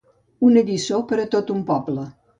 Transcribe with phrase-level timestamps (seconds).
[0.47, 2.11] Una lliçó per a tot un poble.